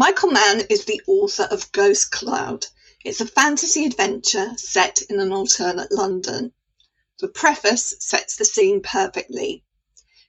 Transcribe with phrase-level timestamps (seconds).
[0.00, 2.66] Michael Mann is the author of Ghost Cloud.
[3.04, 6.54] It's a fantasy adventure set in an alternate London.
[7.18, 9.62] The preface sets the scene perfectly.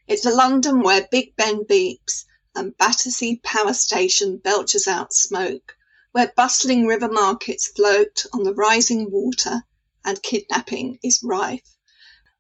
[0.10, 5.78] It's a London where Big Ben beeps and Battersea Power Station belches out smoke,
[6.12, 9.64] where bustling river markets float on the rising water
[10.04, 11.78] and kidnapping is rife,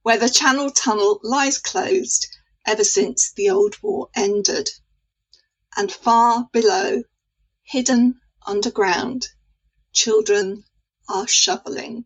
[0.02, 2.27] where the Channel Tunnel lies closed
[2.68, 4.70] ever since the old war ended.
[5.77, 7.04] And far below,
[7.71, 9.29] hidden underground,
[9.93, 10.61] children
[11.07, 12.04] are shoveling.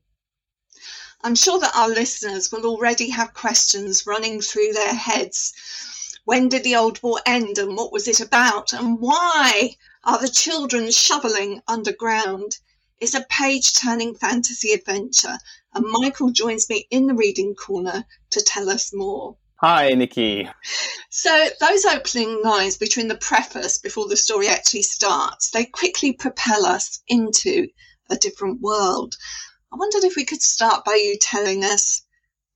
[1.23, 5.54] I'm sure that our listeners will already have questions running through their heads.
[6.23, 8.73] When did the old war end and what was it about?
[8.73, 12.59] And why are the children shoveling underground?
[12.99, 15.40] It's a page turning fantasy adventure,
[15.73, 19.35] and Michael joins me in the reading corner to tell us more.
[19.68, 20.48] Hi, Nikki.
[21.10, 26.68] So, those opening lines between the preface before the story actually starts, they quickly propel
[26.68, 27.68] us into
[28.12, 29.16] a different world.
[29.74, 32.04] I wondered if we could start by you telling us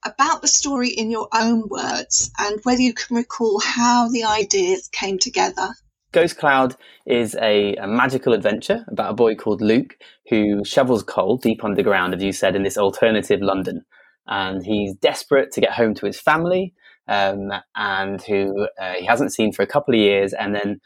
[0.05, 4.87] about the story in your own words and whether you can recall how the ideas
[4.89, 5.69] came together.
[6.11, 6.75] Ghost Cloud
[7.07, 9.95] is a, a, magical adventure about a boy called Luke
[10.29, 13.83] who shovels coal deep underground, as you said, in this alternative London.
[14.27, 16.75] And he's desperate to get home to his family
[17.09, 20.31] um, and who uh, he hasn't seen for a couple of years.
[20.31, 20.79] And then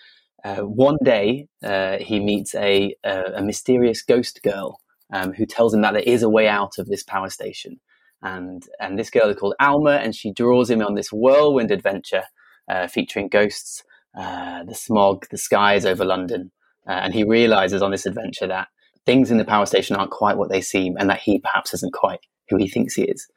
[0.43, 4.79] uh, one day uh, he meets a, a, mysterious ghost girl
[5.11, 7.79] um, who tells him that there is a way out of this power station.
[8.21, 12.23] And, and this girl is called Alma, and she draws him on this whirlwind adventure
[12.69, 13.83] uh, featuring ghosts,
[14.17, 16.51] uh, the smog, the skies over London.
[16.85, 18.67] And he realizes on this adventure that
[19.05, 21.93] things in the power station aren't quite what they seem, and that he perhaps isn't
[21.93, 23.27] quite who he thinks he is.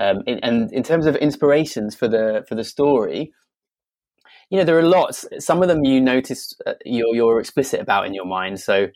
[0.00, 3.32] Um, in, and in terms of inspirations for the for the story,
[4.50, 5.26] you know there are lots.
[5.38, 8.60] Some of them you notice uh, you're you're explicit about in your mind.
[8.60, 8.88] So,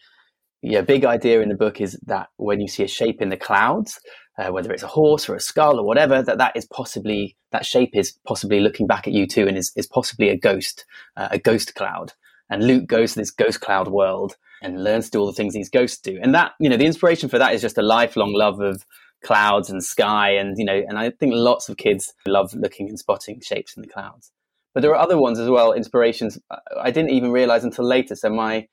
[0.62, 3.36] yeah, big idea in the book is that when you see a shape in the
[3.36, 4.00] clouds,
[4.38, 7.66] uh, whether it's a horse or a skull or whatever, that that is possibly that
[7.66, 10.84] shape is possibly looking back at you too, and is is possibly a ghost,
[11.16, 12.12] uh, a ghost cloud.
[12.48, 15.52] And Luke goes to this ghost cloud world and learns to do all the things
[15.52, 16.18] these ghosts do.
[16.22, 18.84] And that you know the inspiration for that is just a lifelong love of
[19.24, 22.98] clouds and sky and you know and i think lots of kids love looking and
[22.98, 24.30] spotting shapes in the clouds
[24.74, 26.38] but there are other ones as well inspirations
[26.80, 28.66] i didn't even realize until later so my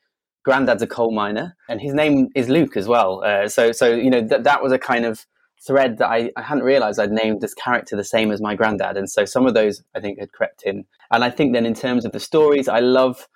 [0.44, 4.10] granddad's a coal miner and his name is luke as well uh, so so you
[4.10, 5.26] know that that was a kind of
[5.66, 8.98] thread that I, I hadn't realized I'd named this character the same as my granddad.
[8.98, 10.86] And so some of those I think had crept in.
[11.12, 13.28] And I think then in terms of the stories, I love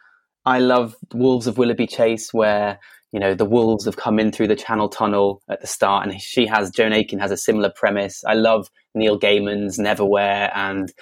[0.45, 2.79] I love Wolves of Willoughby Chase, where
[3.18, 6.22] you know the wolves have come in through the channel tunnel at the start and
[6.22, 8.24] she has joan aiken has a similar premise.
[8.28, 10.94] I love neil gaiman's neverwhere and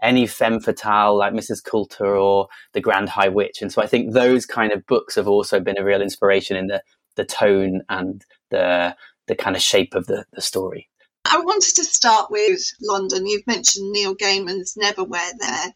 [0.00, 3.60] any femme fatale like mrs coulter or the grand high witch.
[3.60, 6.68] And so i think those kind of books have also been a real inspiration in
[6.68, 6.80] the
[7.16, 8.94] the tone and the
[9.26, 10.88] the kind of shape of the, the story.
[11.24, 13.26] I wanted to start with London.
[13.26, 15.74] You've mentioned Neil Gaiman's Neverwhere there,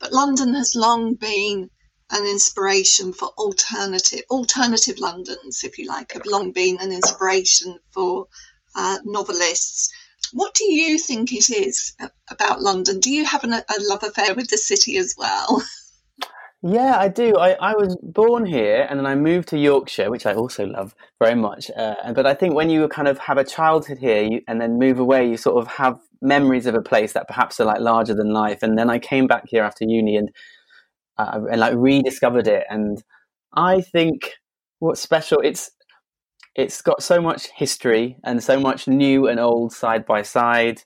[0.00, 1.70] but London has long been
[2.10, 8.26] an inspiration for alternative alternative Londons, if you like, have long been an inspiration for
[8.74, 9.92] uh, novelists.
[10.32, 11.94] What do you think it is
[12.30, 13.00] about London?
[13.00, 15.62] Do you have an, a love affair with the city as well?
[16.62, 17.36] Yeah, I do.
[17.36, 20.96] I, I was born here and then I moved to Yorkshire, which I also love
[21.20, 21.70] very much.
[21.76, 24.78] Uh, but I think when you kind of have a childhood here you, and then
[24.78, 28.14] move away, you sort of have memories of a place that perhaps are like larger
[28.14, 28.62] than life.
[28.62, 30.30] And then I came back here after uni and
[31.18, 32.64] uh, and like rediscovered it.
[32.68, 33.02] And
[33.54, 34.32] I think
[34.78, 35.70] what's special it's
[36.54, 40.82] it's got so much history and so much new and old side by side.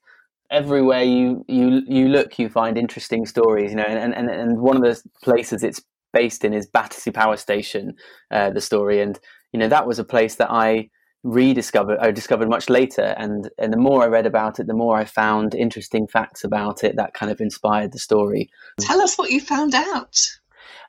[0.51, 3.71] Everywhere you you you look, you find interesting stories.
[3.71, 5.81] You know, and and and one of the places it's
[6.13, 7.95] based in is Battersea Power Station,
[8.33, 9.19] uh, the story, and
[9.53, 10.91] you know that was a place that I
[11.23, 14.97] rediscovered I discovered much later and and the more I read about it the more
[14.97, 18.49] I found interesting facts about it that kind of inspired the story.
[18.81, 20.19] Tell us what you found out.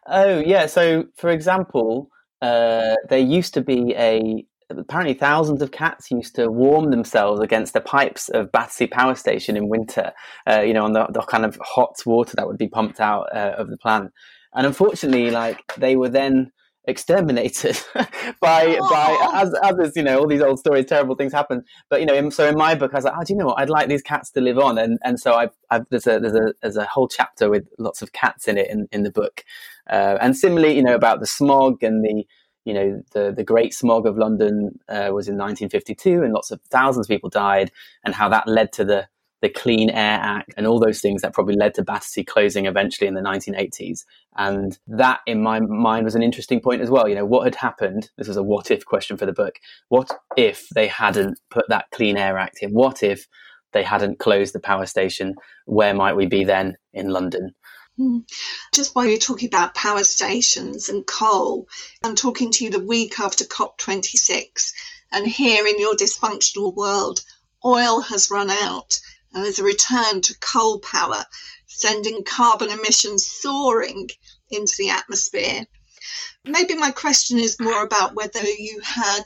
[0.07, 2.09] Oh yeah so for example
[2.41, 7.73] uh, there used to be a apparently thousands of cats used to warm themselves against
[7.73, 10.13] the pipes of Battersea Power Station in winter
[10.47, 13.27] uh, you know on the, the, kind of hot water that would be pumped out
[13.35, 14.11] uh, of the plant.
[14.53, 16.51] And unfortunately like they were then
[16.85, 17.79] exterminated
[18.41, 18.89] by oh.
[18.89, 21.63] by as others you know all these old stories terrible things happen.
[21.89, 23.47] But you know in, so in my book i was like oh do you know
[23.47, 23.59] what?
[23.59, 24.77] I'd like these cats to live on.
[24.77, 28.01] And and so i've, I've there's a there's a there's a whole chapter with lots
[28.01, 29.43] of cats in it in, in the book.
[29.89, 32.25] Uh, and similarly you know about the smog and the
[32.65, 36.61] you know the the great smog of london uh, was in 1952 and lots of
[36.69, 37.71] thousands of people died
[38.05, 39.07] and how that led to the
[39.41, 43.07] the Clean Air Act, and all those things that probably led to Battersea closing eventually
[43.07, 44.05] in the 1980s.
[44.35, 47.07] And that, in my mind, was an interesting point as well.
[47.07, 48.11] You know, what had happened?
[48.17, 49.55] This was a what if question for the book.
[49.89, 52.71] What if they hadn't put that Clean Air Act in?
[52.71, 53.27] What if
[53.73, 55.35] they hadn't closed the power station?
[55.65, 57.55] Where might we be then in London?
[57.97, 58.19] Hmm.
[58.73, 61.67] Just while you're talking about power stations and coal,
[62.03, 64.71] I'm talking to you the week after COP26,
[65.11, 67.21] and here in your dysfunctional world,
[67.65, 68.99] oil has run out
[69.33, 71.23] and there's a return to coal power,
[71.67, 74.09] sending carbon emissions soaring
[74.49, 75.65] into the atmosphere.
[76.45, 79.23] Maybe my question is more about whether you had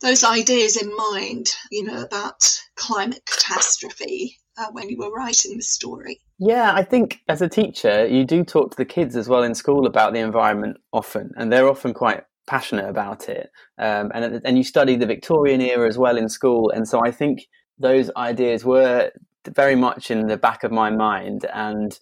[0.00, 5.62] those ideas in mind, you know, about climate catastrophe uh, when you were writing the
[5.62, 6.20] story.
[6.38, 9.54] Yeah, I think as a teacher, you do talk to the kids as well in
[9.54, 13.50] school about the environment often, and they're often quite passionate about it.
[13.78, 17.10] Um, and and you study the Victorian era as well in school, and so I
[17.10, 17.46] think
[17.78, 19.10] those ideas were
[19.46, 21.46] very much in the back of my mind.
[21.52, 21.98] And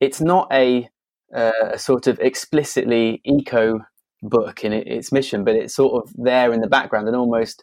[0.00, 0.88] it's not a,
[1.34, 3.80] uh, sort of explicitly eco
[4.22, 7.62] book in its mission, but it's sort of there in the background and almost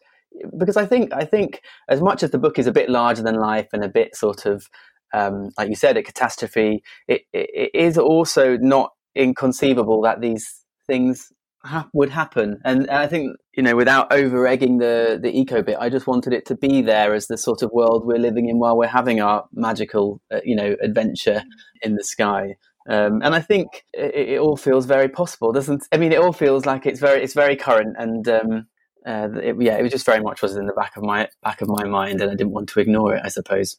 [0.57, 3.35] because I think I think as much as the book is a bit larger than
[3.35, 4.67] life and a bit sort of
[5.13, 11.31] um, like you said, a catastrophe, it, it is also not inconceivable that these things
[11.63, 12.59] ha- would happen.
[12.63, 16.31] And, I think you know, without over egging the the eco bit, I just wanted
[16.33, 19.19] it to be there as the sort of world we're living in while we're having
[19.19, 21.43] our magical, uh, you know, adventure
[21.81, 22.55] in the sky.
[22.87, 25.83] Um, and I think it, it, all feels very possible, doesn't?
[25.91, 28.67] I mean, it all feels like it's very it's very current, and um,
[29.05, 31.61] uh, it, yeah, it was just very much was in the back of my back
[31.61, 33.21] of my mind, and I didn't want to ignore it.
[33.25, 33.77] I suppose.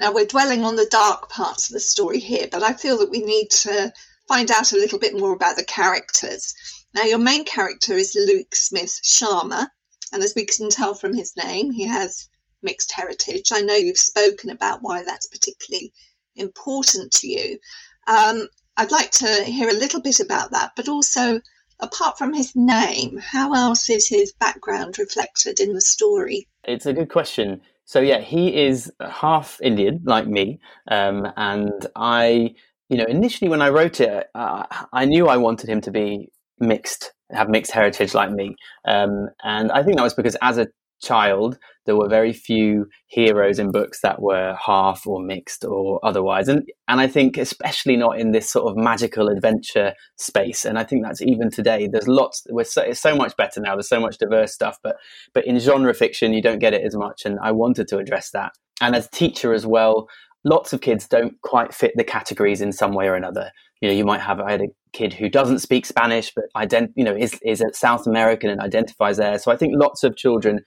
[0.00, 3.10] Now we're dwelling on the dark parts of the story here, but I feel that
[3.10, 3.92] we need to
[4.28, 6.54] find out a little bit more about the characters.
[6.98, 9.68] Now, your main character is Luke Smith Sharma,
[10.12, 12.28] and as we can tell from his name, he has
[12.60, 13.52] mixed heritage.
[13.52, 15.92] I know you've spoken about why that's particularly
[16.34, 17.60] important to you.
[18.08, 21.40] Um, I'd like to hear a little bit about that, but also,
[21.78, 26.48] apart from his name, how else is his background reflected in the story?
[26.64, 27.60] It's a good question.
[27.84, 30.58] So, yeah, he is half Indian, like me,
[30.88, 32.56] um, and I
[32.88, 36.32] you know, initially when I wrote it, uh, I knew I wanted him to be
[36.60, 38.56] mixed, have mixed heritage like me.
[38.86, 40.68] Um, and I think that was because as a
[41.00, 46.48] child, there were very few heroes in books that were half or mixed or otherwise.
[46.48, 50.64] And, and I think especially not in this sort of magical adventure space.
[50.64, 53.74] And I think that's even today, there's lots, we're so, it's so much better now.
[53.74, 54.96] There's so much diverse stuff, but,
[55.32, 57.24] but in genre fiction, you don't get it as much.
[57.24, 58.52] And I wanted to address that.
[58.80, 60.08] And as a teacher as well,
[60.44, 63.50] lots of kids don't quite fit the categories in some way or another.
[63.80, 66.92] You know, you might have I had a kid who doesn't speak Spanish, but ident-
[66.96, 69.38] you know is is a South American and identifies there.
[69.38, 70.60] So I think lots of children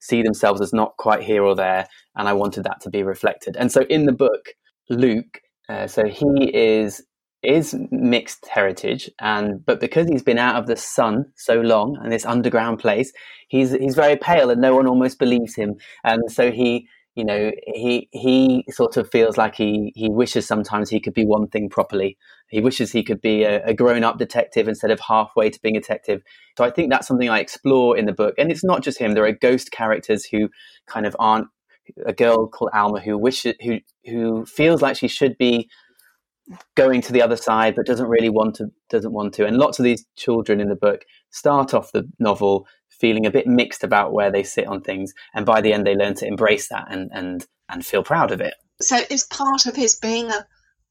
[0.00, 1.86] see themselves as not quite here or there,
[2.16, 3.56] and I wanted that to be reflected.
[3.56, 4.48] And so in the book,
[4.90, 7.02] Luke, uh, so he is
[7.42, 12.10] is mixed heritage, and but because he's been out of the sun so long and
[12.12, 13.12] this underground place,
[13.48, 17.50] he's he's very pale, and no one almost believes him, and so he you know
[17.66, 21.68] he he sort of feels like he he wishes sometimes he could be one thing
[21.68, 22.16] properly
[22.48, 25.80] he wishes he could be a, a grown-up detective instead of halfway to being a
[25.80, 26.22] detective.
[26.56, 28.34] So i think that's something i explore in the book.
[28.38, 29.12] And it's not just him.
[29.12, 30.48] There are ghost characters who
[30.86, 31.48] kind of aren't
[32.04, 35.68] a girl called alma who wishes who who feels like she should be
[36.76, 39.46] going to the other side but doesn't really want to doesn't want to.
[39.46, 43.46] And lots of these children in the book start off the novel feeling a bit
[43.46, 46.68] mixed about where they sit on things, and by the end they learn to embrace
[46.68, 48.54] that and and and feel proud of it.
[48.80, 50.46] So it's part of his being a,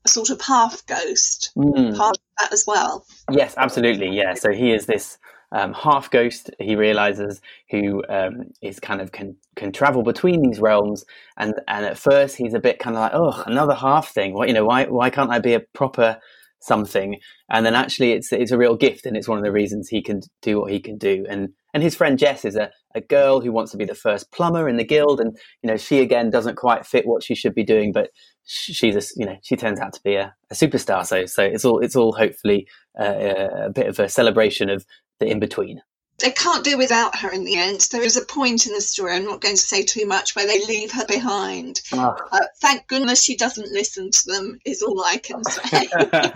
[0.05, 1.97] a sort of half ghost, mm.
[1.97, 3.05] part of that as well.
[3.31, 4.15] Yes, absolutely.
[4.15, 4.33] Yeah.
[4.35, 5.17] So he is this
[5.51, 6.51] um, half ghost.
[6.59, 11.05] He realizes who um, is kind of can can travel between these realms,
[11.37, 14.33] and and at first he's a bit kind of like, oh, another half thing.
[14.33, 14.65] What you know?
[14.65, 16.19] Why why can't I be a proper
[16.59, 17.19] something?
[17.49, 20.01] And then actually, it's it's a real gift, and it's one of the reasons he
[20.01, 21.25] can do what he can do.
[21.29, 24.31] And and his friend Jess is a, a girl who wants to be the first
[24.31, 27.53] plumber in the guild, and you know she again doesn't quite fit what she should
[27.53, 28.09] be doing, but
[28.45, 31.05] she's a, you know she turns out to be a, a superstar.
[31.05, 32.67] So so it's all it's all hopefully
[32.99, 34.85] uh, a bit of a celebration of
[35.19, 35.81] the in between
[36.19, 37.87] they can't do without her in the end.
[37.91, 40.47] There is a point in the story, I'm not going to say too much, where
[40.47, 41.81] they leave her behind.
[41.91, 42.15] Oh.
[42.31, 45.87] Uh, thank goodness she doesn't listen to them, is all I can say.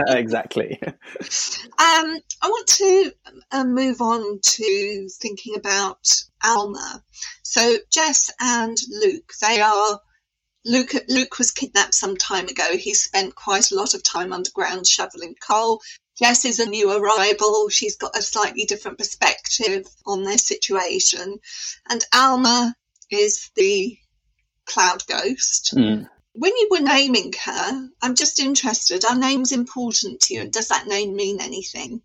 [0.09, 0.79] exactly.
[0.83, 0.97] Um,
[1.77, 3.11] I want to
[3.51, 7.03] uh, move on to thinking about Alma.
[7.43, 10.01] So, Jess and Luke, they are.
[10.65, 12.75] Luke, Luke was kidnapped some time ago.
[12.75, 15.81] He spent quite a lot of time underground shoveling coal.
[16.19, 17.69] Jess is a new arrival.
[17.69, 21.39] She's got a slightly different perspective on their situation.
[21.89, 22.75] And Alma
[23.09, 23.97] is the
[24.65, 25.73] cloud ghost.
[25.75, 26.07] Mm.
[26.33, 29.05] when you were naming her, I'm just interested.
[29.05, 30.41] Are names important to you?
[30.41, 32.01] And does that name mean anything?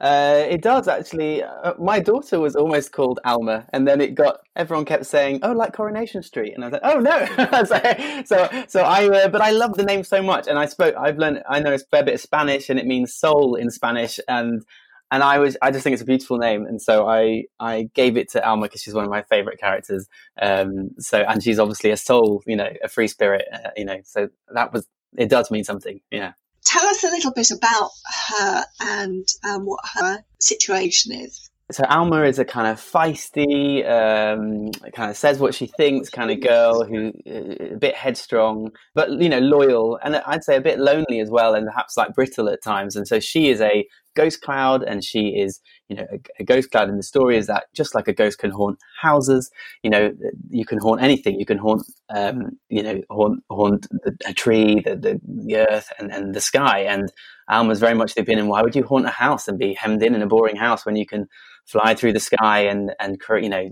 [0.00, 1.42] Uh, it does actually.
[1.42, 5.52] Uh, my daughter was almost called Alma, and then it got everyone kept saying, "Oh,
[5.52, 9.08] like Coronation Street," and I was like, "Oh no!" so, so, I.
[9.08, 10.94] Uh, but I love the name so much, and I spoke.
[10.96, 11.42] I've learned.
[11.48, 14.64] I know a fair bit of Spanish, and it means soul in Spanish, and
[15.10, 15.56] and I was.
[15.62, 18.66] I just think it's a beautiful name, and so I I gave it to Alma
[18.66, 20.06] because she's one of my favorite characters.
[20.40, 20.90] Um.
[21.00, 24.00] So and she's obviously a soul, you know, a free spirit, uh, you know.
[24.04, 24.86] So that was.
[25.16, 26.00] It does mean something.
[26.12, 26.34] Yeah
[26.64, 27.90] tell us a little bit about
[28.28, 31.48] her and um, what her situation is.
[31.70, 36.30] So Alma is a kind of feisty, um, kind of says what she thinks kind
[36.30, 40.62] of girl who uh, a bit headstrong, but you know loyal, and I'd say a
[40.62, 42.96] bit lonely as well, and perhaps like brittle at times.
[42.96, 43.86] And so she is a
[44.18, 47.46] ghost cloud, and she is, you know, a, a, ghost cloud And the story is
[47.46, 49.50] that just like a ghost can haunt houses,
[49.82, 50.12] you know,
[50.50, 51.38] you can haunt anything.
[51.38, 53.86] You can haunt, um, you know, haunt haunt
[54.26, 56.80] a tree, the, the, the earth, and, and the sky.
[56.80, 57.12] And
[57.48, 60.14] Alma's very much the opinion: why would you haunt a house and be hemmed in
[60.14, 61.28] in a boring house when you can
[61.66, 63.68] fly through the sky and and you know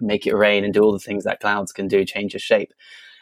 [0.00, 2.72] make it rain and do all the things that clouds can do, change your shape.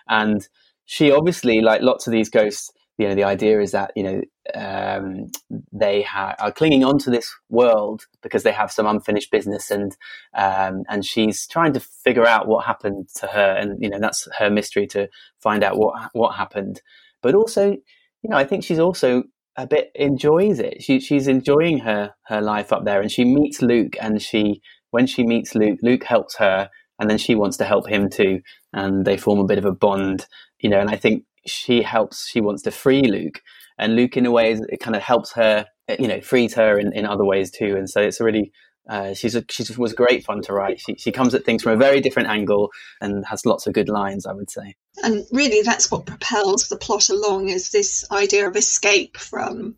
[0.08, 0.46] And
[0.84, 4.22] she obviously, like lots of these ghosts, you know the idea is that you know
[4.54, 5.28] um,
[5.72, 9.96] they ha- are clinging onto this world because they have some unfinished business and
[10.34, 14.28] um, and she's trying to figure out what happened to her and you know that's
[14.38, 15.08] her mystery to
[15.40, 16.82] find out what what happened.
[17.22, 19.22] But also you know I think she's also
[19.56, 20.82] a bit enjoys it.
[20.82, 25.06] She, she's enjoying her her life up there and she meets Luke and she when
[25.06, 28.40] she meets Luke Luke helps her and then she wants to help him too
[28.72, 30.26] and they form a bit of a bond
[30.58, 33.40] you know and I think she helps she wants to free luke
[33.78, 35.66] and luke in a way it kind of helps her
[35.98, 38.52] you know frees her in, in other ways too and so it's a really
[38.88, 40.80] uh, she's a, she was great fun to write.
[40.80, 43.88] She, she comes at things from a very different angle and has lots of good
[43.88, 44.76] lines, I would say.
[45.02, 49.76] And really, that's what propels the plot along is this idea of escape from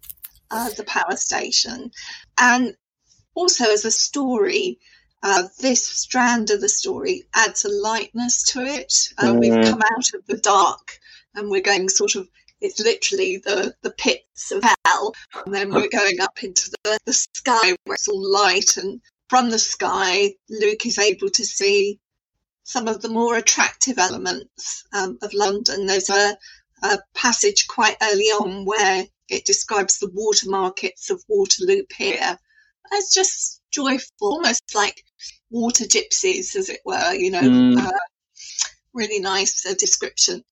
[0.50, 1.90] uh, the power station.
[2.38, 2.76] And
[3.35, 4.79] also, as a story,
[5.25, 9.12] uh, this strand of the story adds a lightness to it.
[9.19, 9.40] Uh, mm.
[9.40, 11.00] We've come out of the dark
[11.35, 12.29] and we're going sort of
[12.61, 15.15] it's literally the, the pits of hell.
[15.47, 18.77] And then we're going up into the, the sky where it's all light.
[18.77, 21.99] And from the sky, Luke is able to see
[22.65, 25.87] some of the more attractive elements um, of London.
[25.87, 26.37] There's a,
[26.83, 32.39] a, passage quite early on where it describes the water markets of Waterloo Pier.
[32.93, 35.03] It's just joyful, almost like
[35.51, 37.41] water gypsies, as it were, you know.
[37.41, 37.79] Mm.
[37.79, 37.91] Uh,
[38.93, 40.43] really nice uh, description.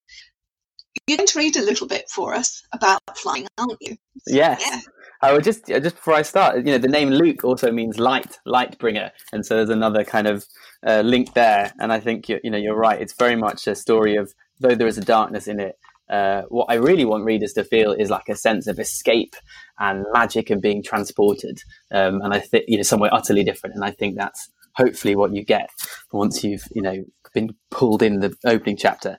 [1.09, 3.97] You're going to read a little bit for us about flying, aren't you?
[4.27, 4.61] Yes.
[4.63, 4.79] Yeah.
[5.23, 8.37] I would just just before I start, you know, the name Luke also means light,
[8.45, 10.45] light bringer, and so there's another kind of
[10.85, 11.73] uh, link there.
[11.79, 13.01] And I think you, you know you're right.
[13.01, 15.79] It's very much a story of though there is a darkness in it.
[16.09, 19.35] Uh, what I really want readers to feel is like a sense of escape
[19.79, 21.59] and magic and being transported.
[21.91, 23.75] Um, and I think you know somewhere utterly different.
[23.75, 25.71] And I think that's hopefully what you get
[26.13, 29.17] once you've you know been pulled in the opening chapter.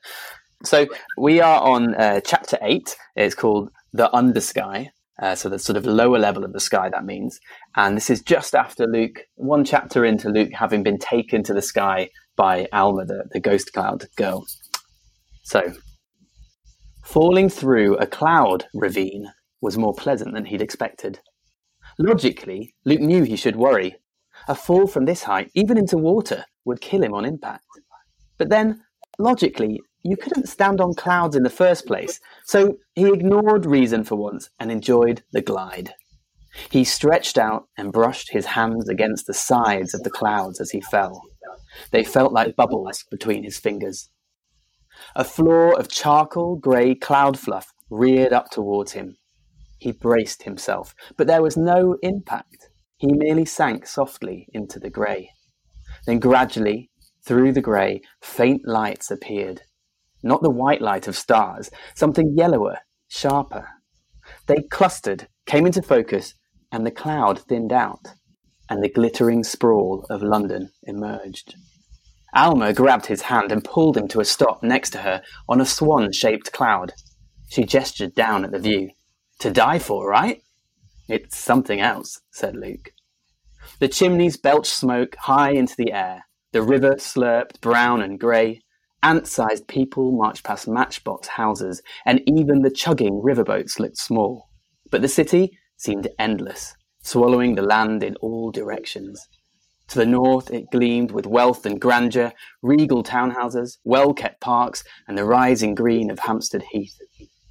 [0.62, 0.86] So
[1.16, 2.96] we are on uh, chapter eight.
[3.16, 4.90] It's called the Undersky.
[5.20, 7.40] Uh, so the sort of lower level of the sky that means.
[7.76, 11.62] And this is just after Luke, one chapter into Luke having been taken to the
[11.62, 14.46] sky by Alma, the, the ghost cloud girl.
[15.42, 15.72] So,
[17.04, 19.26] falling through a cloud ravine
[19.60, 21.20] was more pleasant than he'd expected.
[21.98, 23.96] Logically, Luke knew he should worry.
[24.48, 27.66] A fall from this height, even into water, would kill him on impact.
[28.38, 28.82] But then,
[29.18, 34.16] logically, you couldn't stand on clouds in the first place, so he ignored reason for
[34.16, 35.92] once and enjoyed the glide.
[36.70, 40.80] He stretched out and brushed his hands against the sides of the clouds as he
[40.80, 41.22] fell.
[41.92, 44.10] They felt like bubbles between his fingers.
[45.14, 49.16] A floor of charcoal grey cloud fluff reared up towards him.
[49.78, 52.68] He braced himself, but there was no impact.
[52.96, 55.30] He merely sank softly into the grey.
[56.06, 56.90] Then gradually,
[57.24, 59.62] through the grey, faint lights appeared
[60.22, 63.68] not the white light of stars, something yellower, sharper.
[64.46, 66.34] They clustered, came into focus,
[66.72, 68.06] and the cloud thinned out,
[68.68, 71.54] and the glittering sprawl of London emerged.
[72.34, 75.66] Alma grabbed his hand and pulled him to a stop next to her on a
[75.66, 76.92] swan shaped cloud.
[77.48, 78.90] She gestured down at the view.
[79.40, 80.42] To die for, right?
[81.08, 82.92] It's something else, said Luke.
[83.80, 86.26] The chimneys belched smoke high into the air.
[86.52, 88.62] The river slurped brown and grey.
[89.02, 94.50] Ant-sized people marched past matchbox houses, and even the chugging riverboats looked small.
[94.90, 99.26] But the city seemed endless, swallowing the land in all directions.
[99.88, 105.16] To the north, it gleamed with wealth and grandeur, regal townhouses, well kept parks, and
[105.16, 106.96] the rising green of Hampstead Heath.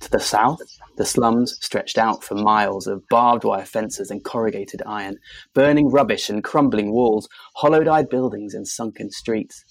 [0.01, 0.59] To the south,
[0.95, 5.17] the slums stretched out for miles of barbed wire fences and corrugated iron,
[5.53, 9.65] burning rubbish and crumbling walls, hollowed eyed buildings and sunken streets.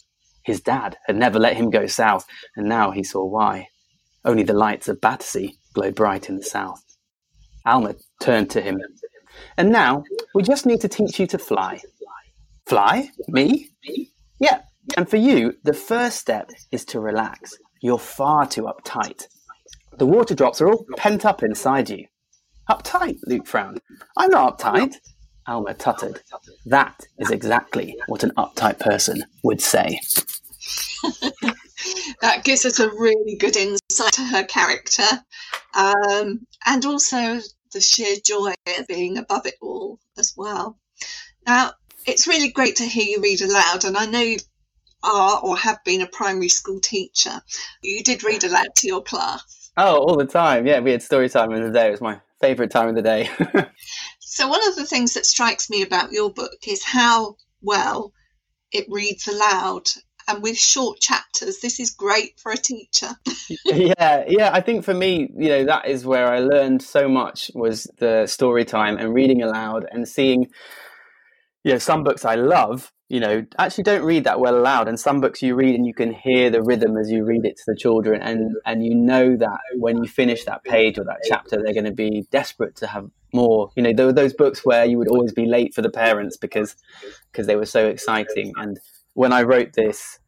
[0.48, 2.26] His dad had never let him go south,
[2.56, 3.66] and now he saw why.
[4.24, 6.82] Only the lights of Battersea glowed bright in the south.
[7.66, 8.80] Alma turned to him.
[9.58, 11.82] And now, we just need to teach you to fly.
[12.64, 13.10] Fly?
[13.28, 13.68] Me?
[14.40, 14.62] Yeah.
[14.96, 17.54] And for you, the first step is to relax.
[17.82, 19.26] You're far too uptight.
[19.98, 22.06] The water drops are all pent up inside you.
[22.70, 23.18] Uptight?
[23.26, 23.82] Luke frowned.
[24.16, 24.94] I'm not uptight.
[25.48, 26.20] Alma tutted.
[26.66, 29.98] That is exactly what an uptight person would say.
[32.20, 35.08] that gives us a really good insight to her character
[35.74, 37.40] um, and also
[37.72, 40.78] the sheer joy of being above it all as well.
[41.46, 41.72] Now,
[42.06, 44.38] it's really great to hear you read aloud, and I know you
[45.02, 47.40] are or have been a primary school teacher.
[47.82, 49.70] You did read aloud to your class.
[49.76, 50.66] Oh, all the time.
[50.66, 51.88] Yeah, we had story time in the day.
[51.88, 53.30] It was my favourite time of the day.
[54.28, 58.12] so, one of the things that strikes me about your book is how well
[58.72, 59.84] it reads aloud.
[60.26, 63.08] And with short chapters this is great for a teacher.
[63.64, 67.50] Yeah yeah i think for me you know that is where i learned so much
[67.54, 70.48] was the story time and reading aloud and seeing
[71.64, 74.88] you know some books i love you know actually don't read that well aloud.
[74.88, 77.56] And some books you read and you can hear the rhythm as you read it
[77.56, 78.20] to the children.
[78.22, 81.84] And and you know that when you finish that page or that chapter they're going
[81.84, 83.70] to be desperate to have more.
[83.76, 86.36] You know there were those books where you would always be late for the parents
[86.36, 86.76] because
[87.32, 88.52] because they were so exciting.
[88.56, 88.78] And
[89.18, 90.20] when i wrote this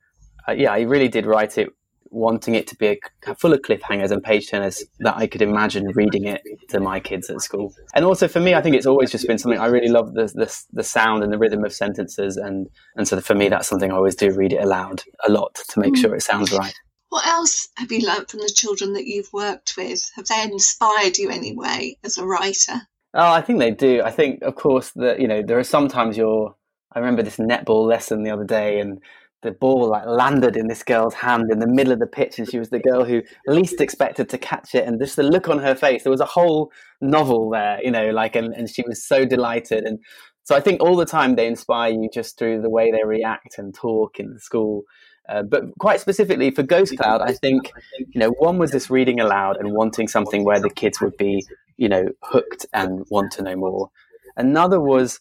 [0.49, 1.69] uh, yeah i really did write it
[2.11, 5.87] wanting it to be a, full of cliffhangers and page turners that I could imagine
[5.95, 7.73] reading it to my kids at school.
[7.95, 10.27] And also for me, I think it's always just been something I really love the,
[10.27, 12.37] the, the sound and the rhythm of sentences.
[12.37, 15.55] And, and so for me, that's something I always do read it aloud a lot
[15.69, 16.75] to make sure it sounds right.
[17.11, 20.11] What else have you learned from the children that you've worked with?
[20.15, 22.83] Have they inspired you anyway as a writer?
[23.13, 24.03] Oh, I think they do.
[24.03, 26.55] I think, of course, that you know there are sometimes you're.
[26.93, 29.01] I remember this netball lesson the other day, and
[29.43, 32.49] the ball like landed in this girl's hand in the middle of the pitch and
[32.49, 34.87] she was the girl who least expected to catch it.
[34.87, 38.11] And just the look on her face there was a whole novel there you know
[38.11, 39.85] like and, and she was so delighted.
[39.85, 39.99] And
[40.45, 43.59] so i think all the time they inspire you just through the way they react
[43.59, 44.85] and talk in school.
[45.29, 49.21] Uh, but quite specifically for ghost cloud i think you know one was this reading
[49.21, 51.45] aloud and wanting something where the kids would be
[51.81, 53.91] you know hooked and want to know more.
[54.37, 55.19] Another was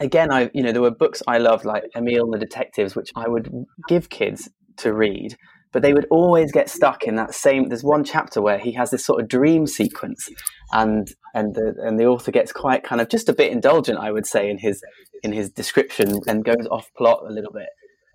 [0.00, 3.10] again, I you know there were books I loved like Emil and the Detectives, which
[3.16, 3.50] I would
[3.88, 5.36] give kids to read,
[5.72, 7.68] but they would always get stuck in that same.
[7.68, 10.28] There's one chapter where he has this sort of dream sequence,
[10.72, 14.12] and and the and the author gets quite kind of just a bit indulgent, I
[14.12, 14.82] would say, in his
[15.22, 17.68] in his description and goes off plot a little bit.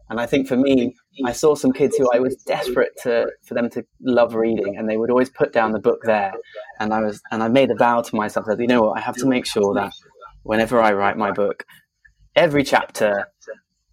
[0.09, 3.53] And I think for me, I saw some kids who I was desperate to for
[3.53, 6.33] them to love reading, and they would always put down the book there.
[6.79, 9.01] And I was and I made a vow to myself that you know what, I
[9.01, 9.93] have to make sure that
[10.43, 11.65] whenever I write my book,
[12.36, 13.28] every chapter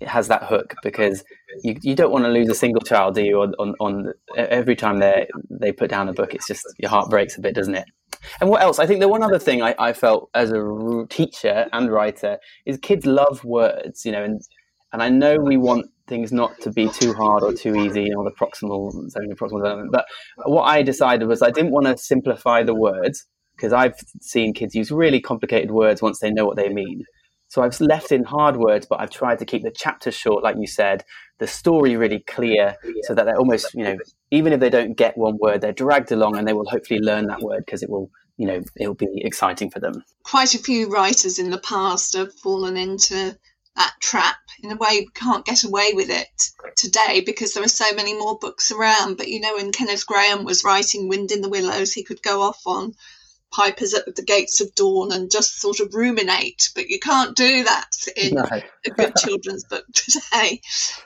[0.03, 1.25] has that hook because
[1.63, 3.41] you, you don't want to lose a single child, do you?
[3.41, 7.09] On, on, on every time they they put down a book, it's just your heart
[7.09, 7.87] breaks a bit, doesn't it?
[8.41, 8.79] And what else?
[8.79, 12.79] I think the one other thing I, I felt as a teacher and writer is
[12.79, 14.41] kids love words, you know, and
[14.93, 18.25] and I know we want things not to be too hard or too easy or
[18.25, 19.89] the proximal the proximal zone.
[19.91, 20.07] But
[20.45, 24.75] what I decided was I didn't want to simplify the words because I've seen kids
[24.75, 27.05] use really complicated words once they know what they mean.
[27.49, 30.57] So I've left in hard words, but I've tried to keep the chapters short, like
[30.59, 31.05] you said,
[31.38, 33.97] the story really clear, so that they're almost, you know,
[34.31, 37.27] even if they don't get one word, they're dragged along and they will hopefully learn
[37.27, 40.03] that word because it will, you know, it'll be exciting for them.
[40.25, 43.38] Quite a few writers in the past have fallen into
[43.77, 44.37] that trap.
[44.62, 48.14] In a way, we can't get away with it today because there are so many
[48.14, 49.19] more books around.
[49.19, 52.42] But you know, when Kenneth Grahame was writing Wind in the Willows, he could go
[52.42, 52.95] off on
[53.57, 57.64] Pipers at the Gates of Dawn and just sort of ruminate, but you can't do
[57.64, 58.45] that in no.
[58.45, 60.61] a good children's book today.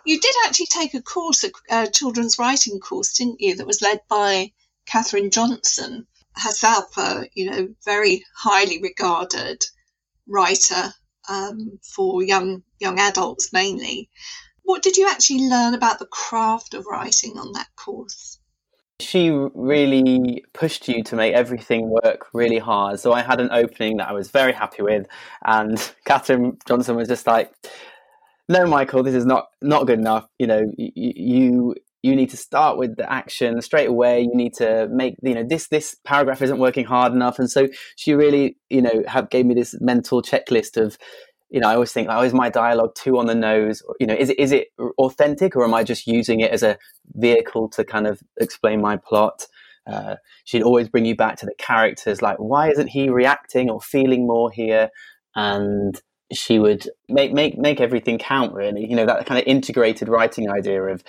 [0.04, 3.54] You did actually take a course, a, a children's writing course, didn't you?
[3.54, 4.50] That was led by
[4.84, 9.64] Catherine Johnson, herself a you know very highly regarded
[10.26, 10.92] writer
[11.28, 14.10] um, for young young adults mainly.
[14.64, 18.39] What did you actually learn about the craft of writing on that course?
[19.00, 23.00] She really pushed you to make everything work really hard.
[23.00, 25.06] So I had an opening that I was very happy with,
[25.44, 27.52] and Catherine Johnson was just like,
[28.48, 30.26] "No, Michael, this is not not good enough.
[30.38, 34.22] You know, you you need to start with the action straight away.
[34.22, 37.68] You need to make you know this this paragraph isn't working hard enough." And so
[37.96, 40.98] she really you know have, gave me this mental checklist of
[41.50, 43.82] you know, I always think, oh, is my dialogue too on the nose?
[43.98, 46.78] You know, is it is it authentic, or am I just using it as a
[47.14, 49.46] vehicle to kind of explain my plot?
[49.86, 53.80] Uh, she'd always bring you back to the characters, like why isn't he reacting or
[53.80, 54.90] feeling more here?
[55.34, 56.00] And
[56.32, 58.54] she would make make make everything count.
[58.54, 61.02] Really, you know, that kind of integrated writing idea of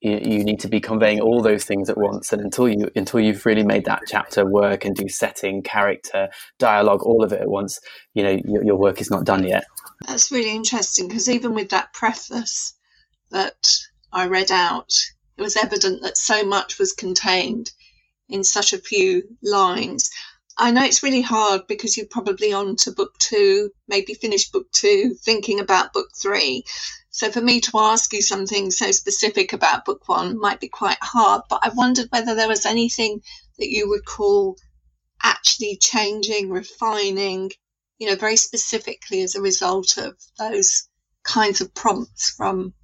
[0.00, 3.44] you, need to be conveying all those things at once and until you until you've
[3.44, 7.80] really made that chapter work and do setting character dialogue all of it at once
[8.14, 9.64] you know your, your work is not done yet
[10.06, 12.74] that's really interesting because even with that preface
[13.30, 13.56] that
[14.12, 14.92] i read out
[15.36, 17.70] it was evident that so much was contained
[18.28, 20.10] in such a few lines
[20.60, 24.66] I know it's really hard because you're probably on to book two, maybe finish book
[24.72, 26.64] two, thinking about book three.
[27.10, 30.98] So for me to ask you something so specific about book one might be quite
[31.00, 33.22] hard, but I wondered whether there was anything
[33.58, 34.56] that you would call
[35.22, 37.50] actually changing, refining,
[37.98, 40.88] you know, very specifically as a result of those
[41.22, 42.74] kinds of prompts from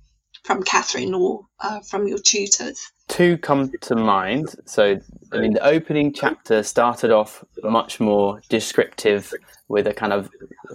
[0.43, 2.93] from Catherine or uh, from your tutors?
[3.14, 4.57] Two come to mind.
[4.64, 4.98] So,
[5.31, 9.33] I mean, the opening chapter started off much more descriptive
[9.68, 10.29] with a kind of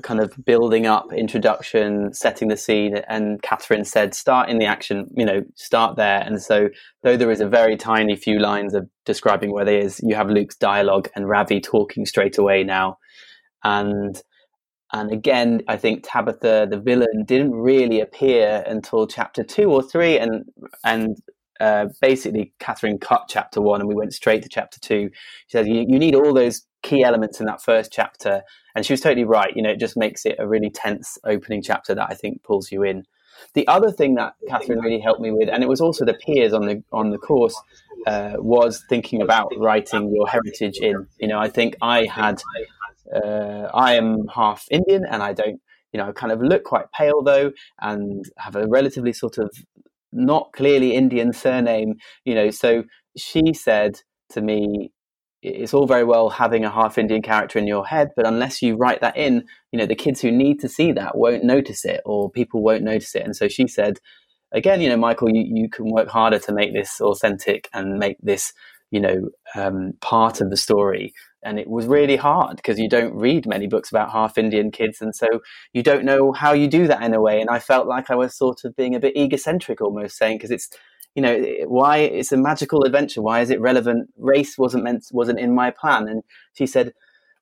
[0.04, 5.10] kind of building up introduction, setting the scene, and Catherine said, "Start in the action."
[5.18, 6.22] You know, start there.
[6.22, 6.70] And so,
[7.04, 10.30] though there is a very tiny few lines of describing where they is, you have
[10.30, 13.00] Luke's dialogue and Ravi talking straight away now,
[13.66, 14.24] and
[14.94, 20.18] and again, I think Tabitha, the villain, didn't really appear until chapter two or three,
[20.18, 20.46] and
[20.86, 21.18] and
[21.60, 25.10] uh, basically Catherine cut chapter one, and we went straight to chapter two.
[25.48, 28.44] She says you, you need all those key elements in that first chapter,
[28.76, 29.56] and she was totally right.
[29.56, 32.72] You know, it just makes it a really tense opening chapter that I think pulls
[32.72, 33.04] you in.
[33.54, 36.54] The other thing that Catherine really helped me with, and it was also the peers
[36.54, 37.56] on the on the course,
[38.08, 41.08] uh, was thinking about writing your heritage in.
[41.20, 42.42] You know, I think I had
[43.14, 47.24] uh, I am half Indian and I don't, you know, kind of look quite pale
[47.24, 49.52] though, and have a relatively sort of
[50.12, 51.96] not clearly Indian surname,
[52.26, 52.50] you know.
[52.50, 52.84] So
[53.18, 54.00] she said
[54.32, 54.92] to me,
[55.42, 58.76] it's all very well having a half Indian character in your head, but unless you
[58.76, 62.02] write that in, you know, the kids who need to see that won't notice it
[62.06, 63.24] or people won't notice it.
[63.24, 64.00] And so she said,
[64.52, 68.18] again, you know, Michael, you, you can work harder to make this authentic and make
[68.22, 68.52] this,
[68.92, 73.14] you know, um, part of the story and it was really hard because you don't
[73.14, 75.28] read many books about half Indian kids, and so
[75.74, 77.40] you don't know how you do that in a way.
[77.40, 80.52] And I felt like I was sort of being a bit egocentric, almost saying because
[80.52, 80.70] it's
[81.16, 83.22] you know why it's a magical adventure.
[83.22, 84.10] Why is it relevant?
[84.18, 86.24] Race wasn't meant wasn't in my plan, and
[86.54, 86.94] she said.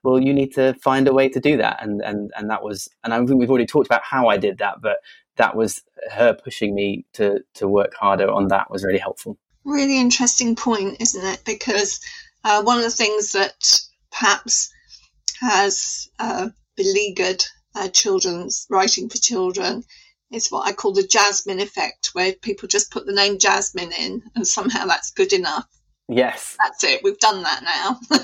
[0.03, 2.87] Well, you need to find a way to do that, and and and that was,
[3.03, 4.97] and I think we've already talked about how I did that, but
[5.37, 5.81] that was
[6.11, 9.37] her pushing me to to work harder on that was really helpful.
[9.65, 11.41] Really interesting point, isn't it?
[11.45, 11.99] Because
[12.43, 13.81] uh, one of the things that
[14.17, 14.71] perhaps
[15.41, 17.43] has uh, beleaguered
[17.75, 19.83] uh, children's writing for children
[20.31, 24.21] is what I call the Jasmine effect, where people just put the name Jasmine in
[24.35, 25.65] and somehow that's good enough.
[26.09, 26.57] Yes.
[26.63, 27.01] That's it.
[27.03, 28.17] We've done that now.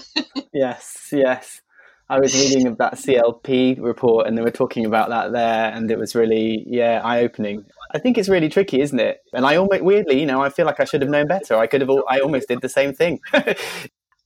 [0.53, 1.61] yes, yes.
[2.09, 5.89] I was reading of that CLPE report and they were talking about that there and
[5.89, 7.65] it was really, yeah, eye opening.
[7.91, 9.19] I think it's really tricky, isn't it?
[9.33, 11.55] And I almost, weirdly, you know, I feel like I should have known better.
[11.55, 13.19] I could have, I almost did the same thing.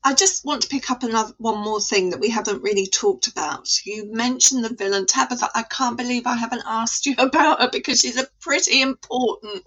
[0.07, 3.27] I just want to pick up another one more thing that we haven't really talked
[3.27, 3.67] about.
[3.85, 5.49] You mentioned the villain Tabitha.
[5.53, 9.65] I can't believe I haven't asked you about her because she's a pretty important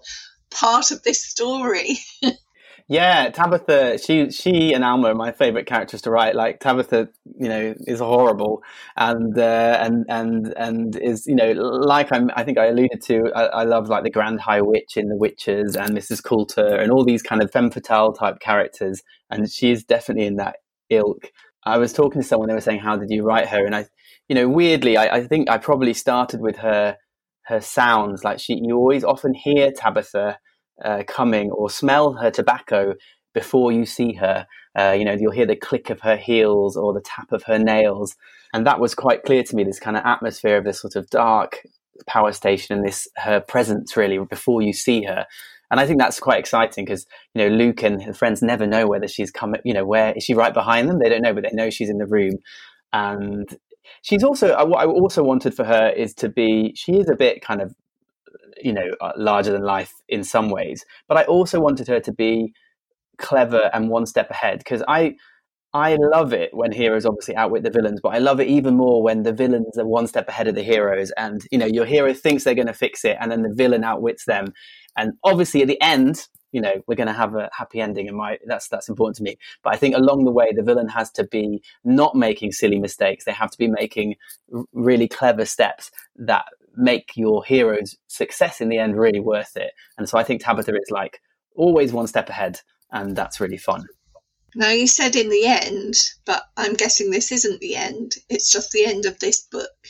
[0.49, 1.99] part of this story.
[2.91, 6.35] Yeah, Tabitha, she she and Alma are my favorite characters to write.
[6.35, 7.07] Like Tabitha,
[7.39, 8.63] you know, is horrible
[8.97, 12.29] and uh, and and and is you know like I'm.
[12.35, 13.31] I think I alluded to.
[13.33, 16.21] I, I, love like the Grand High Witch in The Witches and Mrs.
[16.21, 19.01] Coulter and all these kind of femme fatale type characters.
[19.29, 20.57] And she is definitely in that
[20.89, 21.31] ilk.
[21.63, 22.49] I was talking to someone.
[22.49, 23.85] They were saying, "How did you write her?" And I,
[24.27, 26.97] you know, weirdly, I, I think I probably started with her
[27.43, 28.25] her sounds.
[28.25, 30.39] Like she, you always often hear Tabitha
[30.83, 32.95] uh, coming or smell her tobacco
[33.33, 34.45] before you see her.
[34.77, 37.59] Uh, you know, you'll hear the click of her heels or the tap of her
[37.59, 38.15] nails.
[38.53, 41.09] And that was quite clear to me, this kind of atmosphere of this sort of
[41.09, 41.59] dark
[42.07, 45.25] power station and this her presence really before you see her.
[45.69, 48.87] And I think that's quite exciting because, you know, Luke and her friends never know
[48.87, 50.99] whether she's coming, you know, where is she right behind them?
[50.99, 52.39] They don't know, but they know she's in the room.
[52.91, 53.47] And
[54.01, 57.15] she's also, uh, what I also wanted for her is to be, she is a
[57.15, 57.73] bit kind of
[58.63, 60.85] you know uh, larger than life in some ways.
[61.07, 62.53] But i also wanted her to be
[63.17, 65.15] clever and one step ahead because i
[65.73, 69.01] i love it when heroes obviously outwit the villains but i love it even more
[69.03, 72.13] when the villains are one step ahead of the heroes and you know your hero
[72.13, 74.53] thinks they're going to fix it and then the villain outwits them.
[74.97, 78.17] And obviously at the end you know we're going to have a happy ending and
[78.17, 79.37] my that's that's important to me.
[79.63, 83.23] But i think along the way the villain has to be not making silly mistakes.
[83.23, 84.15] They have to be making
[84.73, 86.45] really clever steps that
[86.75, 89.71] make your hero's success in the end really worth it.
[89.97, 91.19] And so I think Tabitha is like
[91.55, 92.59] always one step ahead,
[92.91, 93.85] and that's really fun.
[94.53, 98.15] Now, you said in the end, but I'm guessing this isn't the end.
[98.29, 99.87] It's just the end of this book.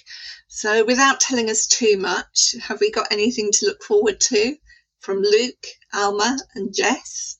[0.48, 4.56] So, without telling us too much, have we got anything to look forward to
[5.00, 7.40] from Luke, Alma, and Jess?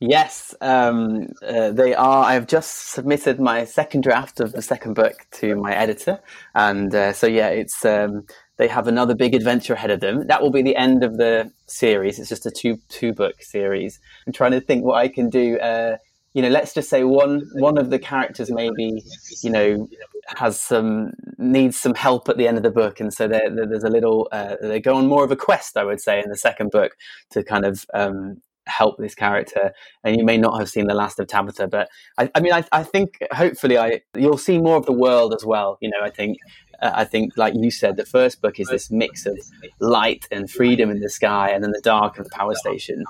[0.00, 2.24] Yes, um, uh, they are.
[2.24, 6.20] I have just submitted my second draft of the second book to my editor,
[6.54, 8.26] and uh, so yeah, it's um,
[8.56, 10.26] they have another big adventure ahead of them.
[10.26, 12.18] That will be the end of the series.
[12.18, 14.00] It's just a two two book series.
[14.26, 15.58] I'm trying to think what I can do.
[15.58, 15.96] Uh,
[16.34, 19.04] you know, let's just say one one of the characters maybe,
[19.42, 19.88] you know,
[20.36, 23.84] has some needs some help at the end of the book, and so there, there's
[23.84, 26.36] a little uh, they go on more of a quest, I would say, in the
[26.36, 26.96] second book
[27.30, 29.72] to kind of um, help this character.
[30.02, 32.64] And you may not have seen the last of Tabitha, but I, I mean, I,
[32.72, 35.78] I, think hopefully I you'll see more of the world as well.
[35.80, 36.38] You know, I think
[36.80, 39.38] uh, I think like you said, the first book is this mix of
[39.80, 43.04] light and freedom in the sky, and then the dark of the power station.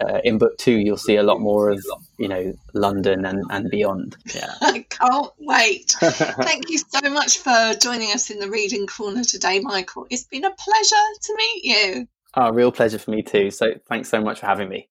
[0.00, 1.84] Uh, in book two, you'll see a lot more of
[2.18, 4.16] you know London and, and beyond.
[4.34, 5.94] Yeah, I can't wait.
[6.00, 10.06] Thank you so much for joining us in the reading corner today, Michael.
[10.10, 12.08] It's been a pleasure to meet you.
[12.34, 13.50] Oh, real pleasure for me too.
[13.50, 14.88] So thanks so much for having me.